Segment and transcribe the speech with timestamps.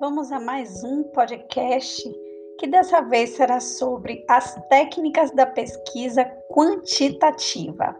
[0.00, 2.02] Vamos a mais um podcast
[2.58, 7.96] que dessa vez será sobre as técnicas da pesquisa quantitativa.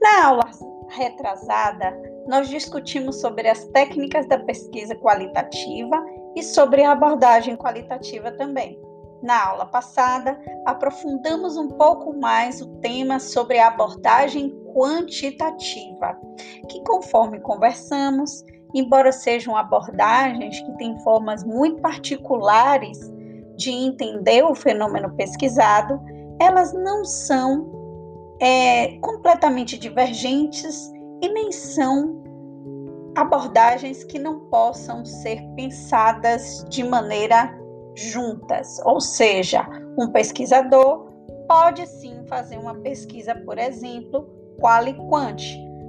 [0.00, 0.50] Na aula
[0.90, 6.04] retrasada, nós discutimos sobre as técnicas da pesquisa qualitativa
[6.36, 8.78] e sobre a abordagem qualitativa também.
[9.22, 16.14] Na aula passada, aprofundamos um pouco mais o tema sobre a abordagem quantitativa,
[16.68, 22.98] que, conforme conversamos, embora sejam abordagens que têm formas muito particulares
[23.56, 26.00] de entender o fenômeno pesquisado,
[26.40, 27.72] elas não são
[28.40, 30.90] é, completamente divergentes
[31.22, 32.22] e nem são
[33.16, 37.58] abordagens que não possam ser pensadas de maneira
[37.94, 38.78] juntas.
[38.84, 39.66] Ou seja,
[39.98, 41.10] um pesquisador
[41.48, 44.28] pode sim fazer uma pesquisa, por exemplo,
[44.60, 45.42] qual e quant,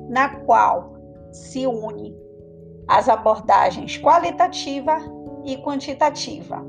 [0.08, 0.94] na qual
[1.34, 2.16] se une
[2.88, 4.98] as abordagens qualitativa
[5.44, 6.66] e quantitativa.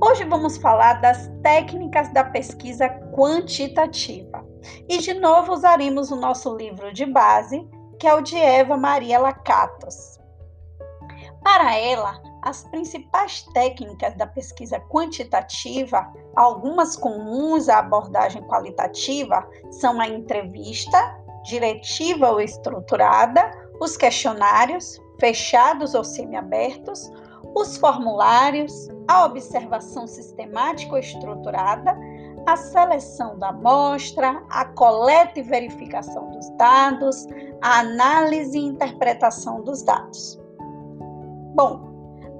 [0.00, 4.44] Hoje vamos falar das técnicas da pesquisa quantitativa.
[4.88, 7.66] E de novo usaremos o nosso livro de base,
[7.98, 10.18] que é o de Eva Maria Lacatos.
[11.42, 20.06] Para ela, as principais técnicas da pesquisa quantitativa, algumas comuns à abordagem qualitativa, são a
[20.06, 20.98] entrevista,
[21.44, 27.10] diretiva ou estruturada, os questionários, fechados ou semiabertos,
[27.54, 31.96] os formulários, a observação sistemática ou estruturada,
[32.46, 37.26] a seleção da amostra, a coleta e verificação dos dados,
[37.60, 40.40] a análise e interpretação dos dados.
[41.54, 41.86] Bom,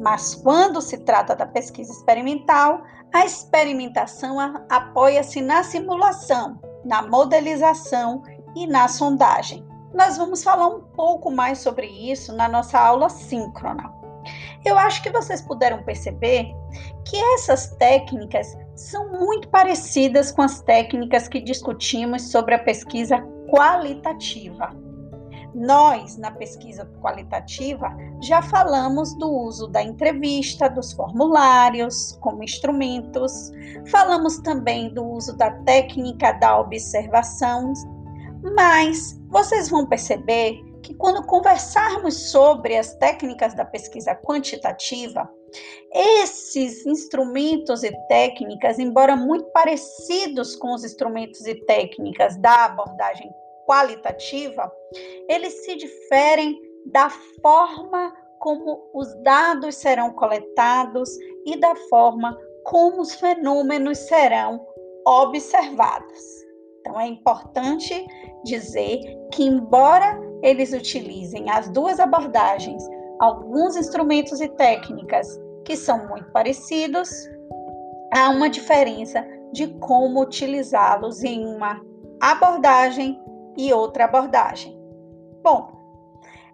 [0.00, 2.82] mas quando se trata da pesquisa experimental,
[3.12, 4.36] a experimentação
[4.68, 8.22] apoia-se na simulação, na modelização
[8.54, 9.66] e na sondagem.
[9.94, 13.92] Nós vamos falar um pouco mais sobre isso na nossa aula síncrona.
[14.64, 16.52] Eu acho que vocês puderam perceber
[17.04, 23.18] que essas técnicas são muito parecidas com as técnicas que discutimos sobre a pesquisa
[23.48, 24.70] qualitativa.
[25.54, 33.52] Nós, na pesquisa qualitativa, já falamos do uso da entrevista, dos formulários como instrumentos,
[33.90, 37.72] falamos também do uso da técnica da observação,
[38.54, 45.28] mas vocês vão perceber que quando conversarmos sobre as técnicas da pesquisa quantitativa,
[45.92, 53.30] esses instrumentos e técnicas, embora muito parecidos com os instrumentos e técnicas da abordagem
[53.66, 54.70] qualitativa,
[55.28, 57.10] eles se diferem da
[57.42, 61.10] forma como os dados serão coletados
[61.44, 64.64] e da forma como os fenômenos serão
[65.04, 66.45] observados.
[66.86, 68.06] Então, é importante
[68.44, 69.00] dizer
[69.32, 72.80] que, embora eles utilizem as duas abordagens,
[73.18, 75.26] alguns instrumentos e técnicas
[75.64, 77.10] que são muito parecidos,
[78.14, 81.80] há uma diferença de como utilizá-los em uma
[82.20, 83.20] abordagem
[83.58, 84.78] e outra abordagem.
[85.42, 85.72] Bom,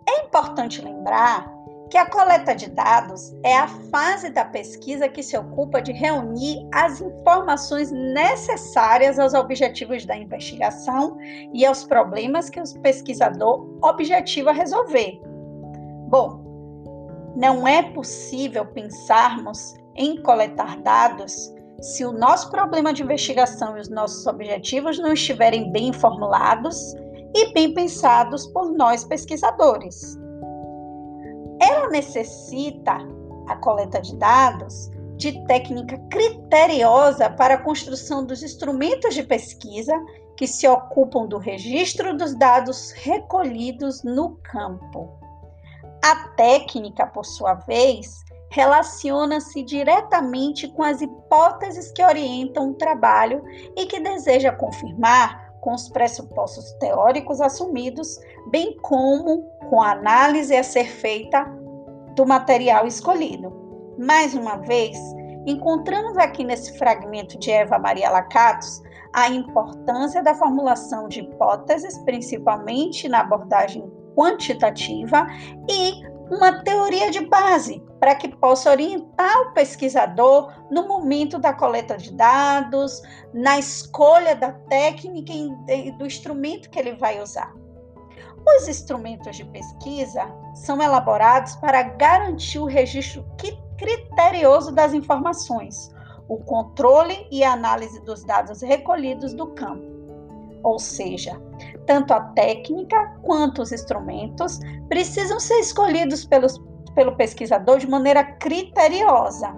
[0.09, 1.53] é importante lembrar
[1.93, 6.67] que a coleta de dados é a fase da pesquisa que se ocupa de reunir
[6.73, 11.19] as informações necessárias aos objetivos da investigação
[11.53, 15.21] e aos problemas que o pesquisador objetiva resolver.
[16.09, 16.43] Bom,
[17.37, 23.91] não é possível pensarmos em coletar dados se o nosso problema de investigação e os
[23.91, 26.95] nossos objetivos não estiverem bem formulados
[27.37, 30.23] e bem pensados por nós pesquisadores
[31.93, 32.99] necessita,
[33.47, 39.95] a coleta de dados, de técnica criteriosa para a construção dos instrumentos de pesquisa
[40.37, 45.11] que se ocupam do registro dos dados recolhidos no campo.
[46.05, 53.45] A técnica, por sua vez, relaciona-se diretamente com as hipóteses que orientam o trabalho
[53.77, 58.19] e que deseja confirmar com os pressupostos teóricos assumidos,
[58.50, 61.62] bem como com a análise a ser feita
[62.14, 63.53] do material escolhido.
[63.99, 64.97] Mais uma vez,
[65.47, 68.82] encontramos aqui nesse fragmento de Eva Maria Lacatos
[69.12, 73.85] a importância da formulação de hipóteses, principalmente na abordagem
[74.17, 75.26] quantitativa,
[75.70, 81.97] e uma teoria de base para que possa orientar o pesquisador no momento da coleta
[81.97, 83.03] de dados,
[83.35, 87.53] na escolha da técnica e do instrumento que ele vai usar.
[88.47, 93.25] Os instrumentos de pesquisa são elaborados para garantir o registro
[93.77, 95.91] criterioso das informações,
[96.29, 99.91] o controle e análise dos dados recolhidos do campo.
[100.62, 101.41] Ou seja,
[101.87, 106.61] tanto a técnica quanto os instrumentos precisam ser escolhidos pelos
[106.95, 109.53] pelo pesquisador de maneira criteriosa.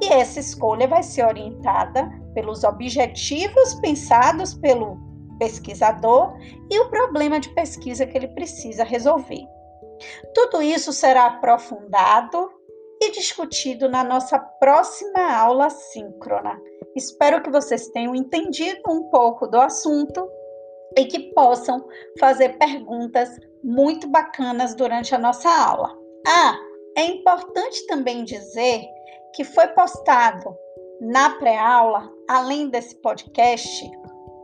[0.00, 4.98] E essa escolha vai ser orientada pelos objetivos pensados pelo
[5.42, 6.38] pesquisador
[6.70, 9.44] e o problema de pesquisa que ele precisa resolver.
[10.32, 12.48] Tudo isso será aprofundado
[13.02, 16.56] e discutido na nossa próxima aula síncrona.
[16.94, 20.28] Espero que vocês tenham entendido um pouco do assunto
[20.96, 21.84] e que possam
[22.20, 23.28] fazer perguntas
[23.64, 25.92] muito bacanas durante a nossa aula.
[26.24, 26.56] Ah,
[26.96, 28.84] é importante também dizer
[29.34, 30.56] que foi postado
[31.00, 33.90] na pré-aula, além desse podcast,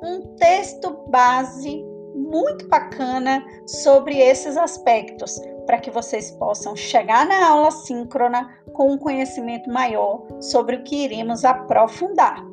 [0.02, 1.84] um texto base
[2.14, 8.98] muito bacana sobre esses aspectos, para que vocês possam chegar na aula síncrona com um
[8.98, 12.44] conhecimento maior sobre o que iremos aprofundar.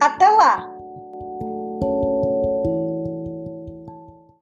[0.00, 0.75] Até lá!